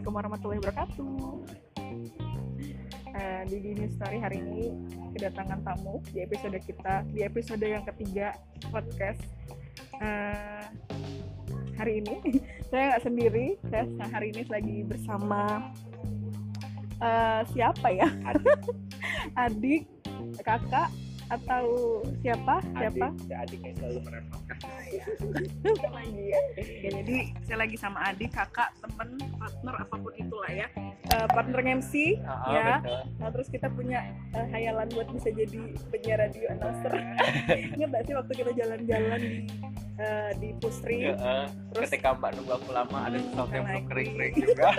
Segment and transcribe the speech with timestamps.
[0.00, 1.12] Assalamualaikum warahmatullahi wabarakatuh.
[3.12, 4.72] Uh, di Dini Story hari ini
[5.12, 8.32] kedatangan tamu di episode kita di episode yang ketiga
[8.72, 9.20] podcast.
[10.00, 10.64] Uh,
[11.76, 12.16] hari ini
[12.72, 15.68] saya nggak sendiri, saya hari ini lagi bersama
[17.04, 18.08] uh, siapa ya?
[18.24, 18.56] Adik,
[19.52, 19.82] adik
[20.40, 20.88] kakak
[21.28, 24.56] atau siapa siapa adik, adik yang selalu merepotkan
[24.90, 26.40] ya
[26.90, 30.66] jadi saya lagi sama adik kakak temen partner apa pun itulah ya
[31.14, 33.00] uh, partner MC oh, ya betul.
[33.18, 34.00] nah terus kita punya
[34.34, 35.60] uh, hayalan buat bisa jadi
[35.90, 36.92] penyiar radio announcer
[37.76, 39.34] ingat gak sih waktu kita jalan-jalan di
[40.00, 41.44] uh, di Pusri Heeh.
[41.74, 43.88] Terus- ketika mbak nunggu aku lama ada sesuatu yang belum lagi.
[43.90, 44.68] kering-kering juga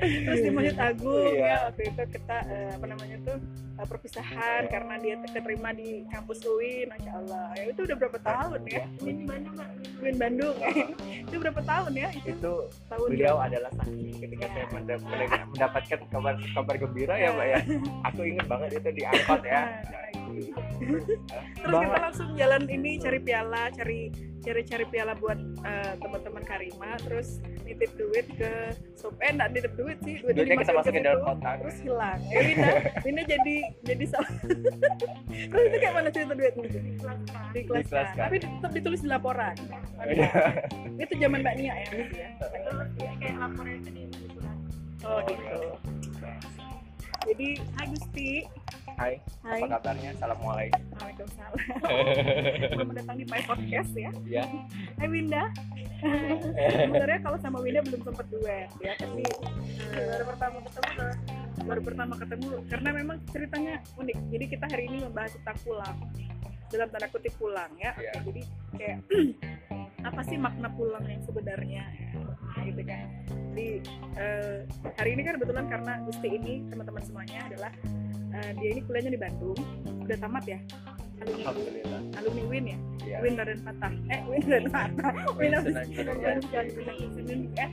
[0.00, 1.44] terus di Masjid Agung Iya.
[1.44, 3.36] ya waktu itu kita eh, apa namanya tuh
[3.76, 7.46] eh, perpisahan karena dia keterima di kampus UIN Masya Allah.
[7.54, 8.84] Ya itu udah berapa tahun ya?
[9.00, 9.56] UIN Bandung
[10.00, 10.56] UIN Bandung.
[11.30, 12.08] Itu berapa tahun ya?
[12.12, 12.52] Itu itu
[12.88, 17.58] tahun beliau adalah saksi ketika saya mendap- mendap- mendapatkan kabar kabar gembira ya mbak ya.
[18.08, 19.62] Aku ingat banget itu di angkot ya.
[21.60, 24.10] Terus kita langsung jalan ini cari piala cari
[24.40, 29.72] cari cari piala buat eh, teman-teman Karima terus nitip duit ke sop eh enggak nitip
[29.76, 31.54] duit sih duitnya Duitnya kita masukin dalam kotak.
[31.60, 32.70] terus hilang eh Winda
[33.04, 34.30] Winda jadi jadi salah
[35.52, 37.18] terus itu kayak mana cerita duitnya di kelas
[37.52, 38.16] di kelas kelas kan.
[38.16, 38.24] kan.
[38.26, 39.54] tapi tetap ditulis di laporan
[40.00, 40.32] Iya.
[40.96, 42.28] itu zaman Mbak Nia ya gitu ya
[43.20, 44.02] kayak laporan itu di
[45.04, 45.60] oh gitu
[47.20, 48.30] jadi Hai Gusti
[49.00, 49.64] Hai, Hai.
[49.64, 50.12] apa kabarnya?
[50.12, 50.84] Assalamualaikum.
[50.92, 51.56] Waalaikumsalam.
[52.76, 54.12] Selamat datang di My Podcast ya.
[54.28, 54.44] Ya.
[55.00, 55.48] Hai Winda.
[56.84, 59.24] Sebenarnya kalau sama Winda belum sempat duet ya Tapi
[59.96, 61.12] eh, baru pertama ketemu tuh,
[61.64, 62.48] Baru pertama ketemu.
[62.68, 64.18] Karena memang ceritanya unik.
[64.36, 65.96] Jadi kita hari ini membahas tentang pulang.
[66.68, 67.96] Dalam tanda kutip pulang ya.
[67.96, 68.12] Iya.
[68.20, 68.42] Oke, Jadi
[68.76, 68.98] kayak
[70.12, 71.84] Apa sih makna pulang yang sebenarnya?
[71.88, 73.06] Ya, gitu kan.
[73.56, 73.68] Jadi
[74.20, 74.58] eh,
[75.00, 77.72] hari ini kan kebetulan karena Gusti ini teman-teman semuanya adalah
[78.32, 79.58] eh, Dia ini kuliahnya di Bandung.
[80.04, 80.58] Udah tamat ya?
[81.20, 82.00] Alumni, Alhamdulillah.
[82.16, 82.78] alumni Win ya?
[83.04, 83.16] Ya.
[83.20, 85.96] Win Raden Patah eh Win Raden Patah Win Sunan sih?
[86.00, 86.96] Gunung Sunan.
[87.12, 87.68] Gunung- eh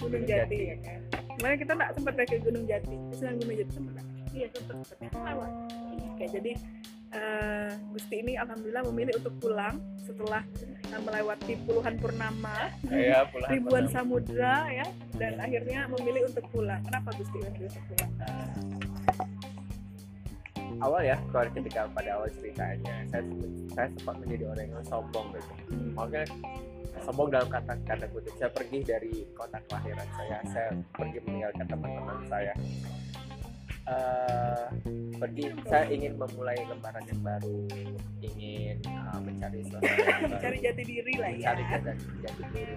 [0.00, 0.98] Sunan Jati ya kan?
[1.36, 2.96] Kemarin kita nggak sempat ke Gunung Jati.
[3.12, 3.94] Sunan Gunung Jati sempat
[4.32, 5.50] iya sempat sempat ya lewat
[6.14, 6.52] oke jadi
[7.10, 10.42] eh, Gusti ini alhamdulillah memilih untuk pulang setelah
[10.88, 12.72] eh, melewati puluhan purnama.
[12.88, 14.86] Ya, pulang ribuan samudra ya
[15.16, 16.80] dan akhirnya memilih untuk pulang.
[16.84, 18.12] Kenapa Gusti memilih untuk pulang
[20.78, 23.22] awal ya kalau ketika pada awal ceritanya saya
[23.74, 25.52] saya sempat menjadi orang yang sombong gitu.
[25.94, 26.24] Maksudnya
[27.02, 32.18] sombong dalam kata kata kutip saya pergi dari kota kelahiran saya saya pergi meninggalkan teman-teman
[32.30, 32.52] saya.
[33.88, 34.66] Eh,
[35.16, 37.64] pergi saya ingin memulai lembaran yang baru
[38.20, 41.36] ingin eh, mencari suasana yang baru mencari jati diri lah ya.
[41.56, 42.76] mencari jati, jati diri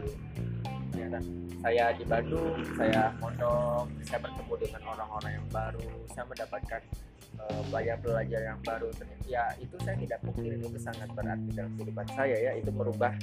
[1.02, 1.20] ternyata
[1.62, 6.82] saya di Bandung saya mondok saya bertemu dengan orang-orang yang baru saya mendapatkan
[7.42, 8.90] eh, banyak belajar yang baru.
[9.26, 12.52] Ya itu saya tidak mungkin itu sangat berarti dalam kehidupan saya ya.
[12.54, 13.16] Itu merubah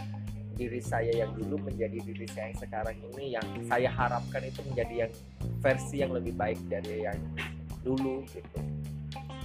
[0.58, 5.06] diri saya yang dulu menjadi diri saya yang sekarang ini yang saya harapkan itu menjadi
[5.06, 5.12] yang
[5.62, 7.18] versi yang lebih baik dari yang
[7.86, 8.58] dulu gitu.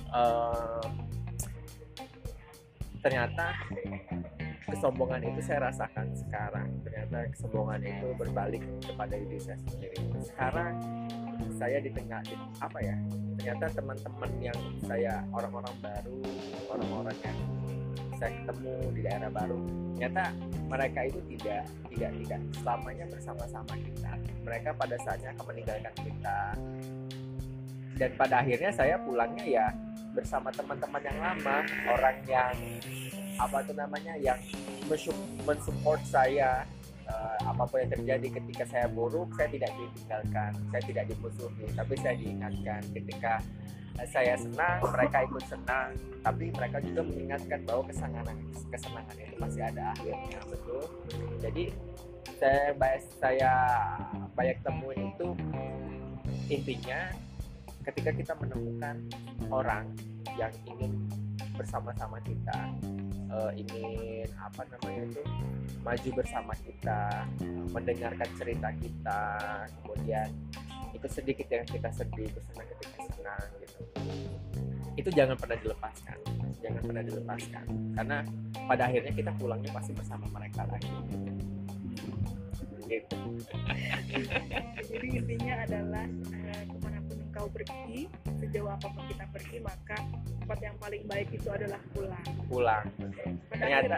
[0.09, 0.85] Eh,
[3.03, 3.53] ternyata
[4.68, 6.69] kesombongan itu saya rasakan sekarang.
[6.88, 9.97] Ternyata kesombongan itu berbalik kepada diri saya sendiri.
[10.24, 10.79] Sekarang
[11.57, 12.96] saya di tengah di- apa ya
[13.40, 16.19] ternyata teman-teman yang saya orang-orang baru
[16.72, 17.38] orang-orang yang
[18.16, 19.59] saya ketemu di daerah baru
[19.97, 20.24] ternyata
[20.69, 21.63] mereka itu tidak
[21.94, 24.12] tidak tidak selamanya bersama-sama kita.
[24.44, 26.40] Mereka pada saatnya akan meninggalkan kita.
[27.94, 29.68] Dan pada akhirnya saya pulangnya ya
[30.18, 31.57] bersama teman-teman yang lama
[31.94, 32.56] orang yang
[33.38, 34.38] apa tuh namanya yang
[34.85, 36.67] mensu- mensupport saya
[37.07, 41.66] eh, apa pun yang terjadi ketika saya buruk saya tidak ditinggalkan saya tidak dimusuhi.
[41.73, 43.33] Tapi saya diingatkan ketika
[43.99, 45.89] eh, saya senang mereka ikut senang.
[46.24, 48.38] Tapi mereka juga mengingatkan bahwa kesenangan
[48.71, 50.83] kesenangan itu masih ada akhirnya betul?
[51.41, 51.63] Jadi
[52.39, 53.51] saya banyak saya
[54.35, 55.27] banyak temuin itu.
[56.51, 57.12] Intinya
[57.83, 58.95] ketika kita menemukan
[59.51, 59.91] orang
[60.39, 60.91] yang ingin
[61.53, 62.71] bersama-sama kita
[63.33, 65.24] eh, ingin apa namanya itu
[65.81, 67.01] maju bersama kita
[67.74, 69.21] mendengarkan cerita kita
[69.81, 70.30] kemudian
[70.94, 73.81] itu sedikit yang kita sedih bersenang ketika senang gitu.
[74.94, 77.65] Itu jangan pernah dilepaskan jangan pernah dilepaskan.
[77.94, 78.18] Karena
[78.65, 80.95] pada akhirnya kita pulangnya pasti bersama mereka lagi.
[82.88, 83.18] Gitu.
[84.91, 86.63] Jadi intinya adalah eh,
[87.44, 88.07] engkau pergi,
[88.40, 90.00] sejauh apa pun kita pergi, maka
[90.40, 92.28] tempat yang paling baik itu adalah pulang.
[92.48, 92.86] pulang
[93.51, 93.98] Ternyata.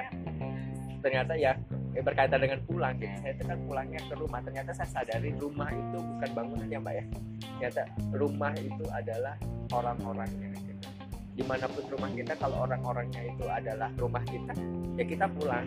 [1.06, 1.54] ternyata ya
[1.94, 5.70] ya berkaitan dengan pulang gitu saya itu kan pulangnya ke rumah ternyata saya sadari rumah
[5.70, 7.06] itu bukan bangunannya mbak ya
[7.46, 9.38] ternyata rumah itu adalah
[9.70, 10.90] orang-orangnya gitu.
[11.38, 14.54] di mana pun rumah kita kalau orang-orangnya itu adalah rumah kita
[14.98, 15.66] ya kita pulang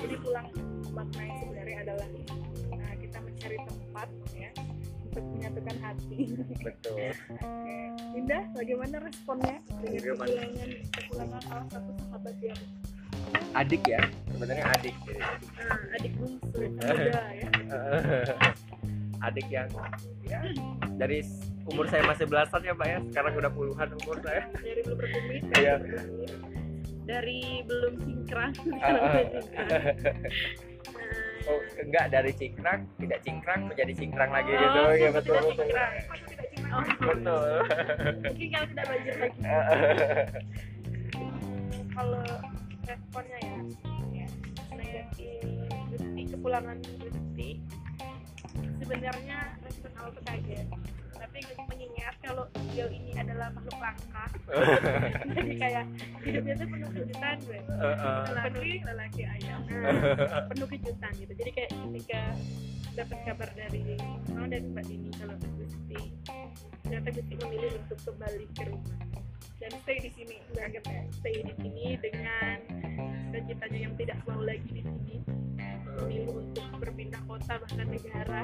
[0.00, 0.46] jadi pulang
[0.96, 2.08] maknanya sebenarnya adalah
[2.72, 4.50] nah, kita mencari tempat ya
[5.18, 6.18] untuk menyatukan hati.
[6.62, 6.96] Betul.
[7.34, 7.76] Oke.
[8.14, 9.56] Indah bagaimana responnya?
[9.82, 12.60] Dengan kepulangan kepulangan salah satu sahabat yang
[13.52, 14.00] adik ya
[14.30, 14.94] sebenarnya adik.
[15.04, 15.18] Jadi
[15.58, 17.48] nah, adik bungsu muda ya.
[19.18, 19.66] Adik yang
[20.22, 20.38] ya
[20.94, 21.26] dari
[21.66, 22.98] umur saya masih belasan ya mbak ya.
[23.10, 24.46] Sekarang udah puluhan umur saya.
[24.62, 25.74] Dari belum berkumis Iya.
[27.08, 28.52] dari belum singkrang.
[28.78, 29.18] Ah,
[29.58, 30.67] Nah,
[31.48, 34.80] oh enggak dari cingkrang tidak cingkrang menjadi cingkrang lagi Oh, gitu.
[34.94, 35.92] ya betul tidak betul cingkrang.
[36.68, 37.50] Oh, betul.
[38.28, 39.38] Mungkin kalau tidak lanjut lagi.
[41.98, 42.22] Kalau
[42.86, 43.56] responnya ya,
[44.14, 44.26] ya
[44.70, 45.28] menanggapi
[45.90, 47.48] Gusti kepulangan Gusti
[48.88, 50.64] sebenarnya respon awal tuh kaget
[51.18, 54.24] tapi mengingat kalau beliau ini adalah makhluk langka.
[55.36, 55.84] Jadi kayak
[56.24, 57.60] hidupnya tuh penuh kejutan gue.
[58.32, 59.60] Lelaki lelaki ayam.
[59.66, 61.32] Nah, penuh kejutan gitu.
[61.36, 62.22] Jadi kayak ketika
[62.96, 63.98] dapat kabar dari
[64.34, 66.02] oh dari mbak Dini kalau Gusti
[66.82, 68.98] ternyata Gusti memilih untuk kembali ke rumah.
[69.58, 72.56] Dan stay di sini akhirnya stay di sini dengan
[73.26, 75.16] cita-citanya yang tidak mau lagi di sini.
[75.98, 76.77] Memilih untuk
[77.48, 78.42] kota bahkan negara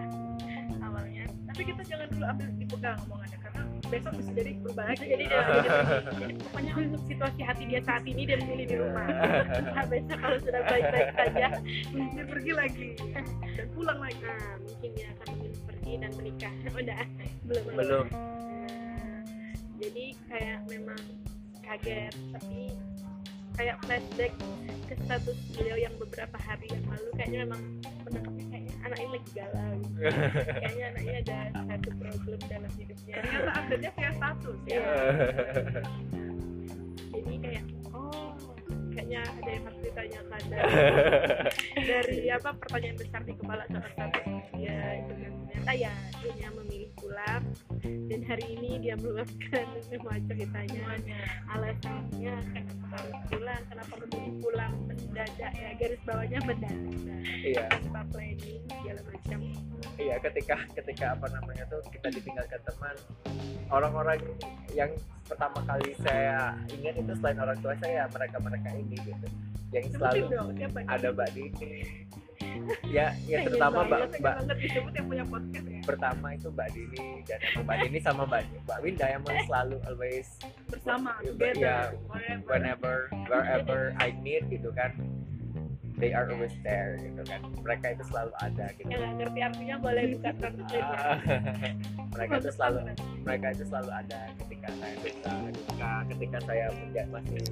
[0.80, 1.24] awalnya.
[1.52, 3.62] Tapi kita jangan dulu ambil dipegang omongannya karena
[3.92, 5.40] besok bisa jadi berubah lagi jadi dia
[6.24, 9.04] jadi, pokoknya untuk situasi hati dia saat ini dia memilih di rumah.
[9.76, 11.46] Nah, besok kalau sudah baik-baik saja
[11.92, 12.88] dia pergi lagi.
[13.04, 14.24] Dan pulang lagi.
[14.24, 16.54] Nah, mungkin dia akan memilih pergi dan menikah.
[16.80, 17.02] Udah
[17.44, 18.06] belum belum.
[18.08, 19.20] Nah,
[19.84, 21.02] jadi kayak memang
[21.60, 22.72] kaget tapi
[23.54, 24.32] kayak flashback
[24.84, 27.08] ke status beliau yang beberapa hari yang lalu.
[27.16, 27.62] Kayaknya memang
[28.04, 29.98] menangkapnya kayaknya anak ini lagi galau gitu.
[30.62, 33.14] kayaknya anaknya ada satu problem dalam hidupnya.
[33.22, 34.82] Ternyata update-nya via status ya.
[37.14, 37.64] Jadi kayak
[39.14, 40.72] kayaknya ada yang harus ditanyakan dari,
[41.90, 44.24] dari apa pertanyaan besar di kepala soal status
[44.58, 45.32] dia itu kan.
[45.54, 45.94] Ternyata ya
[46.34, 47.44] dia memilih pulang.
[47.84, 50.82] Dan hari ini dia meluapkan semua ceritanya.
[51.54, 53.62] Alasannya kenapa harus pulang?
[53.70, 55.52] Kenapa memilih pulang mendadak?
[55.54, 56.94] Ya garis bawahnya mendadak.
[57.22, 57.64] Iya.
[57.70, 59.38] Tanpa planning segala macam.
[59.94, 62.96] Iya ketika ketika apa namanya tuh kita ditinggalkan teman
[63.70, 64.18] orang-orang
[64.74, 64.90] yang
[65.24, 69.26] pertama kali saya ingat itu selain orang tua saya mereka mereka ini gitu.
[69.72, 70.88] Yang selalu dong siapa nih?
[70.92, 71.72] ada mbak Dini.
[72.86, 74.34] Ya ya terutama mbak mbak
[75.10, 75.24] ya.
[75.82, 80.28] Pertama itu mbak Dini dan mbak Dini sama mbak mbak Winda yang selalu always
[80.70, 81.78] bersama Ya, together ya,
[82.46, 84.94] whenever wherever I meet gitu kan
[85.94, 87.40] they are always there gitu kan.
[87.62, 88.88] Mereka itu selalu ada gitu.
[88.90, 91.08] Yang nggak ngerti artinya boleh buka translate ya.
[92.14, 92.78] Mereka itu selalu
[93.24, 97.42] mereka itu selalu ada ketika saya suka duka ketika saya menja- masih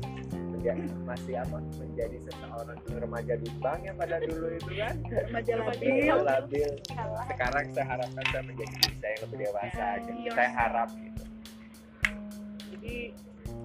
[0.53, 1.59] menjadi masih apa?
[1.79, 4.94] Menjadi seseorang remaja bimbang yang pada dulu itu kan?
[5.06, 6.71] Remaja labil labil.
[7.31, 10.11] sekarang saya harapkan saya menjadi diri saya yang lebih dewasa gitu.
[10.23, 10.31] Iya.
[10.35, 11.23] saya harap gitu.
[12.73, 12.97] Jadi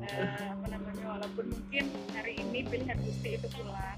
[0.06, 3.98] eh, apa namanya walaupun mungkin hari ini pilihan Gusti itu pulang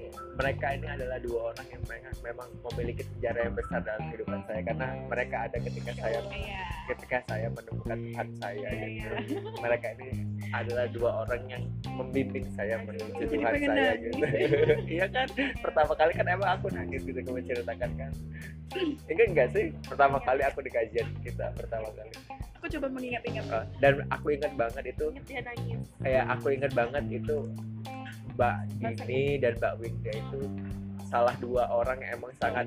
[0.31, 4.61] mereka ini adalah dua orang yang mereka memang memiliki sejarah yang besar dalam kehidupan saya
[4.63, 6.63] karena mereka ada ketika saya Iya.
[6.87, 8.87] ketika saya menemukan Tuhan saya Iya,
[9.21, 9.37] gitu.
[9.59, 10.07] Mereka ini
[10.51, 14.23] adalah dua orang yang membimbing saya menuju Tuhan saya gitu.
[14.99, 15.27] Iya kan?
[15.59, 18.11] Pertama kali kan emang aku nangis gitu aku menceritakan kan.
[19.07, 19.65] Ingat enggak sih?
[19.83, 22.11] Pertama kali aku di kajian kita pertama kali.
[22.61, 26.71] aku coba mengingat-ingat Uh, dan aku ingat banget itu ingat dia nangis kayak aku ingat
[26.77, 27.37] banget itu
[28.35, 30.41] Mbak Dini dan Mbak Winda itu
[31.11, 32.65] salah dua orang yang emang sangat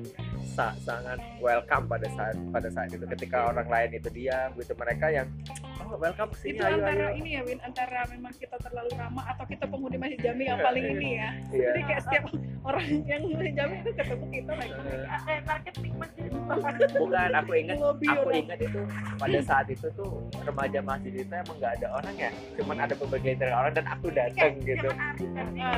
[0.53, 3.05] sa- sangat welcome pada saat pada saat itu.
[3.05, 5.27] Ketika orang lain itu diam gitu mereka yang
[5.85, 6.75] oh welcome itu ke sini ayo.
[6.81, 10.43] antara ayo ini ya Win antara memang kita terlalu ramah atau kita penghuni masjid jami
[10.49, 11.29] yang paling ini ya.
[11.53, 11.67] Iya.
[11.71, 12.23] jadi kayak setiap
[12.65, 13.21] orang yang
[13.53, 16.29] jami itu ketemu kita lagi Eh, eh marketing masjid.
[16.95, 18.81] Bukan aku ingat aku ingat itu
[19.17, 20.09] pada saat itu tuh
[20.45, 24.51] remaja masjid itu emang nggak ada orang ya cuman ada berbagai orang dan aku datang
[24.61, 24.89] gitu.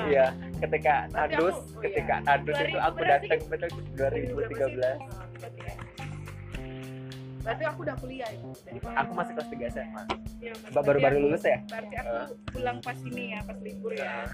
[0.07, 1.81] iya ketika aku- oh iya.
[1.87, 5.26] ketika tandus itu 2000 aku datang betul 2013
[7.47, 10.03] berarti aku udah kuliah itu dari aku masih kelas 3 SMA
[10.43, 11.57] ya, Mbak baru baru lulus ya?
[11.63, 12.15] berarti aku
[12.51, 14.03] pulang pas ini ya pas libur ya?
[14.03, 14.27] Nah,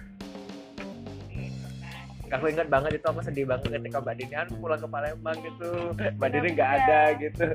[2.33, 5.71] aku ingat banget itu aku sedih banget ketika Mbak Dini kan pulang ke Palembang gitu.
[6.17, 6.81] Mbak Dini nggak Iya.
[6.81, 7.45] ada gitu.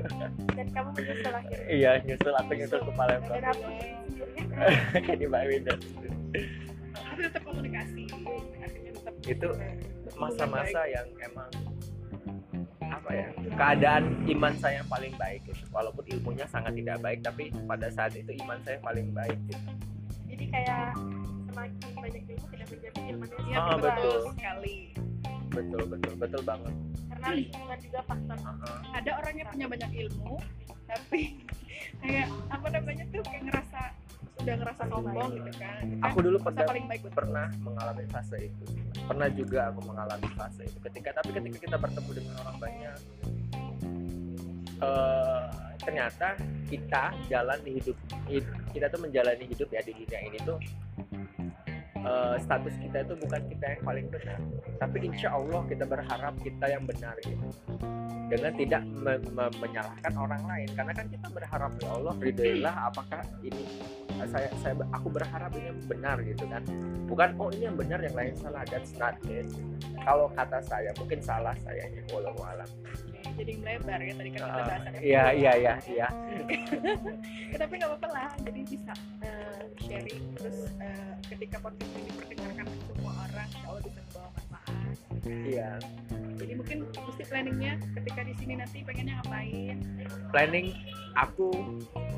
[0.55, 1.67] Dan kamu menyusul akhirnya?
[1.67, 3.35] Iya nyusul aku nyusul ke Palembang.
[3.35, 3.67] Dan aku
[4.07, 4.43] sendirinya
[5.03, 5.73] kayak di Mbak Winda.
[6.89, 8.01] Tapi tetap komunikasi
[8.55, 9.47] akhirnya tetap itu
[10.15, 11.68] masa-masa yang emang ya
[13.59, 15.63] keadaan iman saya yang paling baik gitu.
[15.69, 19.67] walaupun ilmunya sangat tidak baik tapi pada saat itu iman saya paling baik gitu.
[20.31, 20.87] jadi kayak
[21.51, 24.19] semakin banyak ilmu tidak menjamin ilmunya Iya, Ah, betul betul.
[24.31, 24.77] sekali
[25.49, 26.73] betul betul betul banget
[27.09, 28.77] karena lingkungan juga faktor Heeh.
[28.95, 30.33] ada orang yang punya banyak ilmu
[30.87, 31.21] tapi
[32.01, 33.81] kayak apa namanya tuh kayak ngerasa
[34.39, 38.65] udah ngerasa sombong gitu kan aku dulu pernah paling baik betul pernah mengalami fase itu
[39.03, 42.95] pernah juga aku mengalami fase itu ketika tapi ketika kita bertemu dengan orang banyak
[44.79, 45.43] eh,
[45.79, 46.35] ternyata
[46.69, 50.57] kita jalan di hidup hid- kita tuh menjalani hidup ya di dunia ini tuh
[51.99, 54.39] eh, status kita itu bukan kita yang paling benar.
[54.79, 57.47] Tapi insya Allah kita berharap kita yang benar gitu.
[58.29, 60.69] Dengan tidak me- me- menyalahkan orang lain.
[60.77, 63.65] Karena kan kita berharap ya Allah ridhoilah apakah ini
[64.27, 66.63] saya saya aku berharap ini benar gitu kan.
[67.07, 68.63] Bukan oh ini yang benar yang lain salah.
[68.67, 69.47] That's not it.
[70.03, 72.67] Kalau kata saya mungkin salah sayanya walau alam.
[73.39, 76.07] Jadi melebar ya tadi kan kita Ah, bahasannya iya iya iya iya.
[77.51, 80.23] Ya, tapi nggak apa-apa lah jadi bisa eh, sharing.
[80.35, 84.95] Terus eh, ketika podcast ini diperdengarkan semua orang insya Allah bisa membawa manfaat.
[85.27, 85.69] Iya
[86.39, 89.77] jadi mungkin mesti planningnya ketika di sini nanti pengennya ngapain?
[90.31, 90.67] Planning
[91.19, 91.51] aku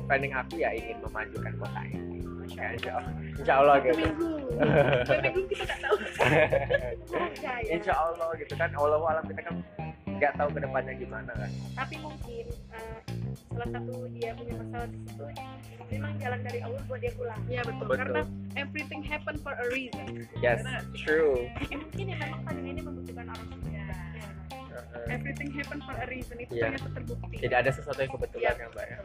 [0.06, 2.22] planning aku ya ingin memajukan kota ini.
[2.54, 3.12] Ya, insya Allah.
[3.18, 3.98] Insya Allah gitu.
[3.98, 4.30] minggu.
[5.26, 5.96] Minggu kita nggak tahu.
[7.42, 7.54] Ya.
[7.66, 8.70] insya Allah gitu kan.
[8.78, 9.54] Allah alam kita kan
[10.06, 11.50] nggak tahu ke depannya gimana kan.
[11.74, 12.98] Tapi mungkin eh,
[13.50, 15.24] salah satu dia punya masalah di situ
[15.92, 17.40] memang jalan dari Allah buat dia pulang.
[17.50, 17.98] Ya betul, Betul.
[18.00, 18.22] karena
[18.56, 20.24] everything happen for a reason.
[20.40, 21.36] Yes Karena true.
[21.68, 23.61] ya, mungkin ya memang pandemi ini membutuhkan orang.
[25.12, 26.36] Everything happen for a reason.
[26.36, 26.62] Itu Iya.
[26.66, 27.34] ternyata terbukti.
[27.38, 28.62] Tidak ada sesuatu yang kebetulan Iya.
[28.62, 28.98] ya mbak ya.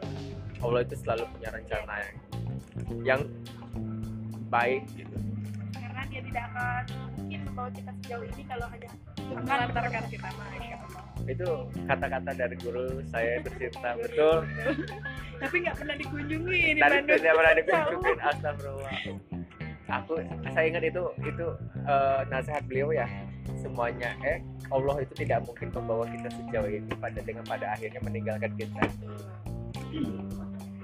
[0.58, 2.16] Allah itu selalu punya rencana yang
[3.04, 3.20] yang
[4.48, 5.16] baik gitu.
[5.72, 6.82] Karena dia tidak akan
[7.14, 8.88] mungkin membawa kita sejauh ini kalau hanya
[9.28, 11.04] mengantarkan kita masya Allah.
[11.28, 11.48] Itu
[11.84, 14.36] kata-kata dari guru saya tercinta betul.
[15.42, 17.14] Tapi nggak pernah dikunjungi di tadi Bandung.
[17.14, 18.92] tidak pernah dikunjungin astagfirullah.
[19.88, 20.12] Aku
[20.50, 21.46] saya ingat itu itu
[21.82, 23.06] eh, nasihat beliau ya
[23.56, 24.12] semuanya.
[24.26, 24.38] Eh
[24.68, 28.82] Allah itu tidak mungkin membawa kita sejauh ini pada dengan pada akhirnya meninggalkan kita.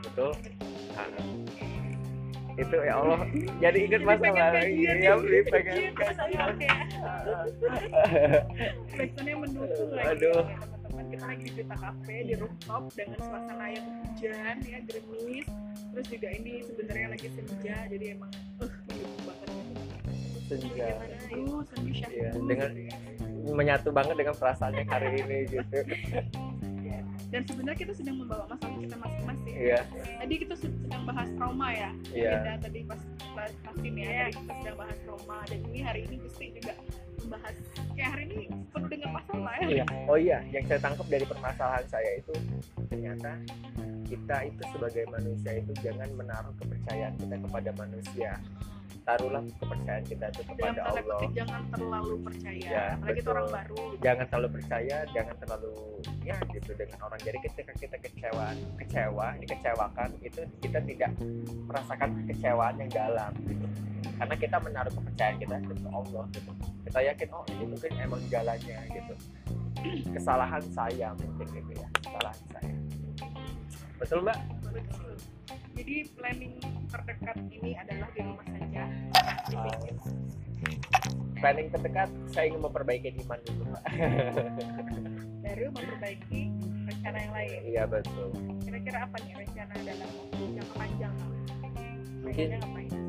[0.04, 0.32] Betul?
[0.94, 1.10] Ah.
[2.54, 3.26] itu ya Allah.
[3.58, 4.54] Jadi ingat Jadi masa pengen lalu.
[4.54, 5.14] kajian ya
[5.50, 5.74] pengen.
[5.74, 6.78] Iya, kajian.
[8.94, 10.06] Backsoundnya mendukung lagi.
[10.14, 10.42] Aduh.
[10.54, 15.46] teman-teman kita lagi di Vita Cafe di rooftop dengan suasana yang hujan ya gerimis.
[15.90, 18.30] Terus juga ini sebenarnya lagi senja jadi emang
[18.62, 18.70] uh,
[20.44, 20.86] senja
[21.32, 22.74] aduh senja Iya, dengan-
[23.44, 25.78] menyatu banget dengan perasaannya hari ini gitu.
[27.34, 29.80] Dan sebenarnya kita sedang membawa masalah kita masing-masing iya.
[30.22, 31.90] Tadi kita sed- sedang bahas trauma ya.
[32.14, 32.56] Iya.
[32.62, 33.00] Tadi pas
[33.34, 33.50] pas
[33.82, 35.36] ini ya tadi kita sedang bahas trauma.
[35.50, 36.78] Dan ini hari ini Gusti juga
[37.18, 37.54] membahas
[37.98, 38.36] kayak hari ini
[38.70, 39.66] penuh dengan masalah ya.
[39.66, 39.84] Iya.
[40.06, 42.32] Oh iya, yang saya tangkap dari permasalahan saya itu
[42.86, 43.30] ternyata
[44.06, 48.30] kita itu sebagai manusia itu jangan menaruh kepercayaan kita kepada manusia.
[49.04, 51.18] Taruhlah kepercayaan kita itu dalam kepada tanda Allah.
[51.20, 53.34] kutip jangan terlalu percaya Ya, apalagi itu betul.
[53.36, 55.72] orang baru Jangan terlalu percaya, jangan terlalu
[56.24, 57.20] ya gitu dengan orang.
[57.20, 58.46] Jadi ketika kita kecewa,
[58.80, 61.10] kecewa, dikecewakan itu kita tidak
[61.68, 63.66] merasakan kekecewaan yang dalam gitu.
[64.14, 66.50] Karena kita menaruh kepercayaan kita ke Allah gitu.
[66.88, 69.14] Kita yakin oh ini mungkin emang jalannya gitu.
[70.16, 72.76] Kesalahan saya mungkin gitu ya, kesalahan saya.
[74.00, 74.38] Betul mbak?
[74.72, 75.12] Betul.
[75.74, 76.54] Jadi planning
[76.88, 78.84] terdekat ini adalah di rumah saja.
[81.42, 83.64] Planning terdekat saya ingin memperbaiki iman dulu
[85.44, 86.40] baru memperbaiki
[86.88, 87.60] rencana yang lain.
[87.68, 88.28] Iya betul.
[88.64, 91.14] kira-kira apa nih rencana dalam waktu jangka panjang?
[92.24, 92.46] Mungkin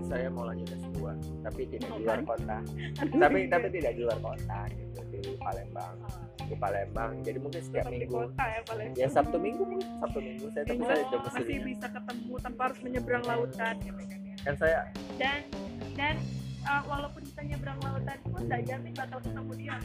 [0.06, 1.00] saya mau lanjut S2
[1.42, 2.58] tapi tidak di Mau luar kota.
[3.24, 5.96] Tapi tapi tidak di luar kota gitu di Palembang
[6.46, 7.12] di Palembang.
[7.26, 8.14] Jadi mungkin setiap Tetap minggu.
[8.14, 9.90] kota ya paling ya Sabtu minggu mungkin.
[10.02, 10.46] Sabtu minggu.
[10.54, 14.36] Saya tapi saya coba masih bisa ketemu tanpa harus menyeberang lautan gitu kan ya.
[14.46, 14.80] Kan saya
[15.18, 15.40] dan
[15.96, 16.16] dan
[16.66, 19.76] eh, walaupun kita nyebrang lautan pun tidak jamin bakal ketemu dia.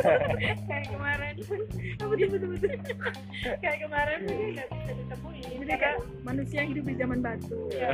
[0.70, 1.34] Kayak kemarin.
[1.36, 2.70] Betul betul betul
[3.62, 5.02] kayak kemarin tuh dia nggak bisa jadi
[5.66, 7.58] karena kayak manusia yang hidup di zaman batu.
[7.74, 7.90] Ya,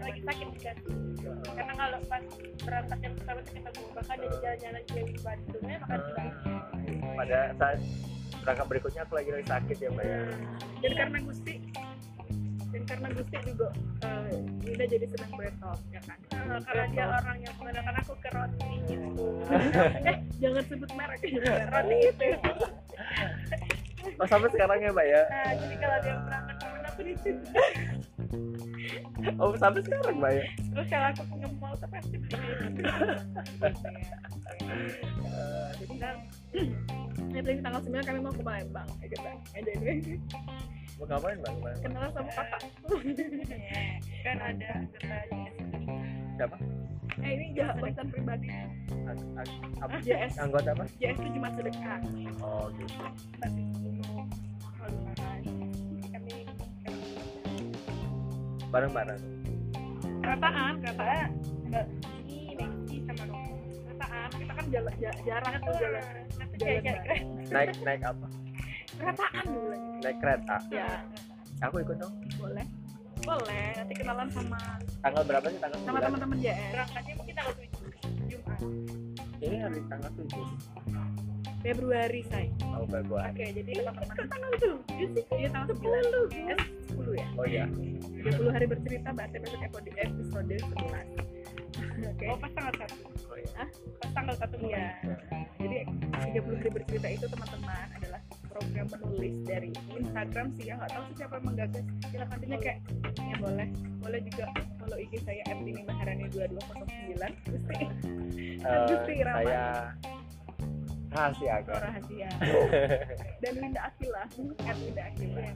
[0.00, 0.76] lagi sakit kan
[1.52, 2.24] karena kalau pas
[2.64, 6.60] berangkat yang pertama tuh ketemu bahkan dari jalan-jalan jauh di Bandung ya makan di Bandung
[7.22, 7.78] pada saat
[8.42, 10.20] berangkat berikutnya aku lagi lagi sakit ya mbak ya.
[10.82, 11.54] Dan karena Gusti
[12.72, 13.68] dan karena Gusti juga
[14.66, 16.18] Winda jadi senang bretok ya kan?
[16.50, 19.26] Nah, karena dia orang yang menggunakan aku ke roti gitu.
[20.10, 21.20] Eh jangan sebut merek
[21.78, 22.26] roti itu
[24.18, 25.22] oh sampai sekarang ya mbak ya?
[25.30, 27.46] Nah jadi kalau dia berangkat ke mana aku di situ
[29.36, 30.44] oh sampai sekarang mbak ya?
[30.72, 32.38] Terus kalau aku ke mall tuh pasti beli.
[34.62, 36.16] Eh, jadi kan
[37.32, 38.88] tadi tanggal 9 kami mau ke Palembang.
[39.00, 40.16] Ya kita aja ini
[40.96, 41.78] mau ngapain mbak Kemarin?
[41.82, 42.60] kenalan sama kakak.
[44.22, 44.70] Kan ada
[46.32, 46.56] siapa?
[47.20, 48.48] Eh ini jabatan pribadi.
[49.04, 49.96] Ang- ang- apa?
[50.00, 50.84] JS anggota apa?
[50.96, 52.00] JS itu Jumat sedekah
[52.40, 52.96] oh gitu
[58.72, 59.20] bareng-bareng.
[60.24, 61.30] Kerataan kerataan
[62.24, 63.52] ini Mengki sama Romo
[64.32, 64.94] kita kan jalan
[65.28, 65.74] jarang tuh.
[65.76, 66.04] Jalan.
[66.56, 66.96] Jalan
[67.52, 68.26] naik naik apa?
[68.96, 70.56] Keretaan dulu naik kereta.
[70.72, 70.88] Ya
[71.60, 72.14] aku ikut dong.
[72.40, 72.66] Boleh.
[73.22, 73.66] Boleh.
[73.76, 74.58] Nanti kenalan sama
[75.04, 75.60] tanggal berapa sih?
[75.60, 77.88] Tanggal sama teman-teman ya berangkatnya mungkin tanggal tujuh.
[78.26, 78.60] Jumat.
[79.42, 80.44] Ini hari tanggal tujuh.
[81.62, 82.50] Februari saya.
[82.74, 83.30] Oh, Februari.
[83.30, 84.16] Oke, jadi teman-teman.
[84.26, 85.24] Tanggal tujuh sih.
[85.30, 86.26] Iya, tanggal sepuluh.
[87.02, 87.26] 30 ya.
[87.34, 87.64] Oh iya.
[88.22, 91.32] 30 hari bercerita berarti masuk episode episode 11
[92.02, 92.28] okay.
[92.30, 93.50] oh pas tanggal 1 oh, iya.
[93.58, 93.68] Hah?
[93.98, 94.78] pas tanggal 1 mulai.
[94.78, 94.90] Ya.
[95.58, 95.78] jadi
[96.38, 100.64] 30 hari bercerita itu teman-teman adalah program menulis dari Instagram sih.
[100.70, 101.84] Ya nggak tahu sih siapa yang menggagas.
[102.10, 102.78] Silakan tanya kayak
[103.18, 103.68] ya boleh.
[104.02, 104.44] Boleh juga
[104.78, 107.76] follow IG saya Ardini Maharani 2209 Gusti
[108.66, 109.66] uh, Gusti Rama saya
[111.12, 111.76] rahasia kan?
[111.76, 112.28] oh, rahasia.
[113.44, 115.52] Dan Linda Akila at Winda Akila iya.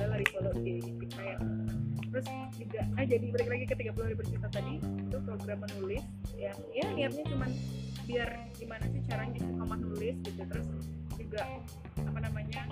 [0.00, 1.36] Nah, jadi boleh lah di follow di IG saya
[2.10, 2.26] terus
[2.58, 6.04] juga ah jadi balik lagi ke 30 hari bercerita tadi itu program menulis
[6.34, 7.50] yang ya niatnya cuman
[8.08, 8.28] biar
[8.58, 10.42] gimana sih caranya istiqomah nulis gitu.
[10.42, 10.66] Terus
[11.14, 11.42] juga
[12.00, 12.62] apa namanya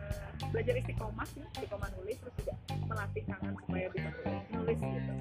[0.00, 2.54] eh, belajar istiqomah sih istiqomah nulis terus juga
[2.90, 4.08] melatih tangan supaya bisa
[4.56, 5.12] nulis gitu.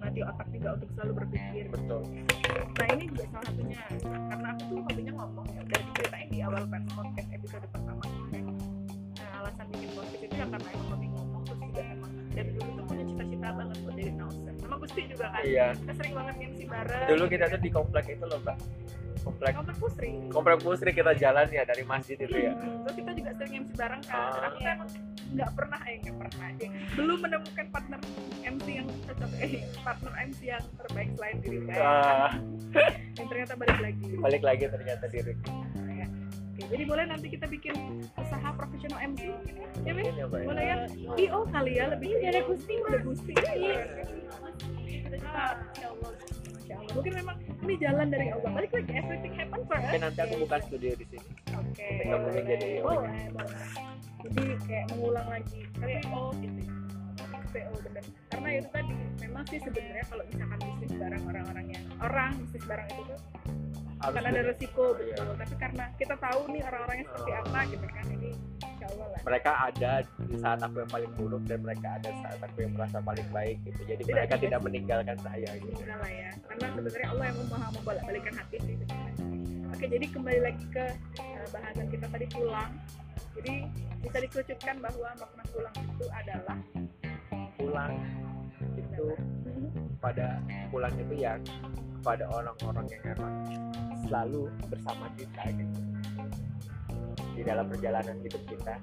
[0.00, 1.64] Melatih otak juga untuk selalu berpikir.
[1.70, 2.02] Betul.
[2.74, 3.80] Nah ini juga salah satunya
[14.84, 15.40] Gusti juga kan.
[15.42, 17.06] iya Kita sering banget MC bareng.
[17.08, 18.56] dulu kita tuh di komplek itu loh mbak
[19.18, 20.10] komplek Komplek Pusri.
[20.28, 23.70] komplek pusri kita jalan ya dari masjid itu ya Hmm, Terus kita juga sering MC
[23.74, 24.20] bareng kan.
[24.20, 24.46] Ah.
[24.46, 24.90] Aku emang
[25.34, 28.00] nggak pernah eh nggak pernah aja belum menemukan partner
[28.44, 31.80] MC yang cocok eh partner MC yang terbaik selain diri saya.
[31.80, 32.30] Ah,
[33.16, 34.08] Dan ternyata balik lagi.
[34.14, 36.06] balik lagi ternyata diri ya.
[36.54, 37.74] Oke, jadi boleh nanti kita bikin
[38.14, 40.24] usaha profesional MC mungkin ya, ya ya, ya?
[40.28, 40.76] Boleh ya?
[41.16, 43.34] IO kali ya lebih Iya, ada Gusti, ada Gusti.
[45.22, 46.88] Ya Allah Allah.
[46.94, 48.50] Mungkin memang ini jalan dari Allah.
[48.50, 49.82] Balik lagi everything happen for us.
[49.84, 51.86] Mungkin nanti aku buka studio di sini Oke.
[52.02, 53.68] Kita mungkin jadi boleh, boleh.
[54.24, 56.60] Jadi kayak mengulang lagi PO gitu.
[57.54, 58.04] PO bener.
[58.32, 62.88] Karena itu tadi memang sih sebenarnya kalau misalkan bisnis barang orang-orang yang orang bisnis barang
[62.90, 63.20] itu tuh
[64.04, 65.16] harus akan ada resiko Iya.
[65.16, 65.34] betul.
[65.34, 68.30] Tapi karena kita tahu nih orang-orangnya seperti apa gitu kan ini
[68.84, 69.20] lah.
[69.24, 72.98] mereka ada di saat aku yang paling buruk dan mereka ada saat aku yang merasa
[73.00, 77.24] paling baik gitu jadi Tidak mereka tidak meninggalkan saya gitu lah ya karena sebenarnya Allah
[77.26, 79.14] yang maha membolak-balikan hati sih sebenarnya.
[79.72, 80.84] oke jadi kembali lagi ke
[81.16, 82.70] eh, bahasan kita tadi pulang
[83.34, 83.54] jadi
[83.98, 86.58] bisa dikerucutkan bahwa makna pulang itu adalah
[87.56, 87.92] pulang
[88.76, 89.06] itu
[90.04, 90.36] pada
[90.68, 91.40] pulang itu ya
[92.04, 93.34] pada orang-orang yang emang
[94.04, 95.80] selalu bersama kita gitu
[97.34, 98.76] di dalam perjalanan hidup kita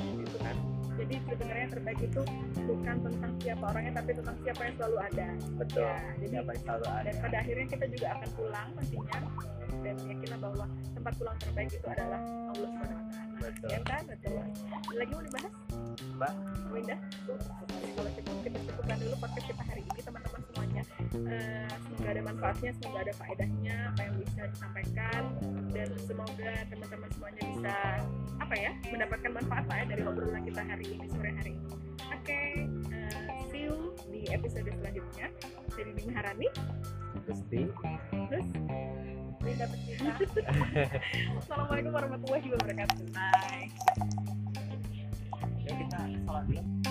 [0.00, 0.56] gitu kan
[0.96, 2.22] jadi sebenarnya yang terbaik itu
[2.64, 5.28] bukan tentang siapa orangnya tapi tentang siapa yang selalu ada
[5.60, 9.18] betul Ya, jadi siapa yang selalu ada dan pada akhirnya kita juga akan pulang nantinya
[9.84, 10.64] dan yakinlah bahwa
[10.96, 13.36] tempat pulang terbaik itu adalah Allah Subhanahu taala.
[13.36, 14.02] betul Ya kan?
[14.08, 14.34] Betul.
[14.96, 15.52] Lagi mau dibahas?
[16.16, 16.32] Mbak.
[16.72, 16.96] Winda?
[17.94, 20.40] Kalau kita, kita cukupkan dulu podcast kita hari ini teman-teman
[20.84, 21.32] semuanya.
[21.32, 25.22] Eh, semoga ada manfaatnya, semoga ada faedahnya apa yang bisa disampaikan
[25.72, 27.74] dan semoga teman-teman semuanya bisa
[28.36, 31.68] apa ya mendapatkan manfaat lah ya dari obrolan kita hari ini sore hari ini.
[32.06, 32.42] Oke,
[32.92, 35.26] eh, see you di episode selanjutnya
[35.72, 36.48] dari Bing Harani.
[37.26, 37.66] Gusti
[38.28, 38.48] Terus
[39.40, 40.12] Winda Pecinta.
[41.40, 43.06] Assalamualaikum warahmatullahi wabarakatuh.
[43.10, 43.72] Bye.
[45.66, 46.85] ya kita sholat dulu